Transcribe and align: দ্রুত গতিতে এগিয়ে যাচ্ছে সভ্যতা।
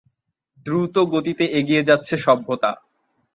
দ্রুত 0.65 0.95
গতিতে 1.13 1.45
এগিয়ে 1.59 1.83
যাচ্ছে 1.89 2.15
সভ্যতা। 2.17 2.71